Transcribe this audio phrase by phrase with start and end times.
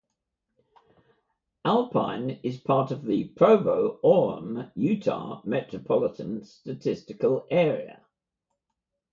[1.63, 8.01] Alpine is part of the Provo-Orem, Utah Metropolitan Statistical Area.